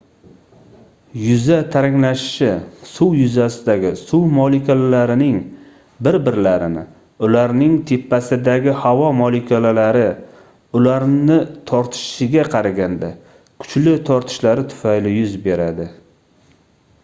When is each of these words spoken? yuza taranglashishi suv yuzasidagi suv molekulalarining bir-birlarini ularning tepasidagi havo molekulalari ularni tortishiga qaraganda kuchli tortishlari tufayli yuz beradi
yuza 1.25 1.57
taranglashishi 1.73 2.49
suv 2.93 3.11
yuzasidagi 3.23 3.91
suv 4.05 4.23
molekulalarining 4.37 5.35
bir-birlarini 6.07 6.83
ularning 7.27 7.75
tepasidagi 7.91 8.73
havo 8.87 9.11
molekulalari 9.19 10.07
ularni 10.81 11.39
tortishiga 11.73 12.47
qaraganda 12.57 13.11
kuchli 13.59 13.95
tortishlari 14.11 14.67
tufayli 14.75 15.15
yuz 15.21 15.35
beradi 15.47 15.87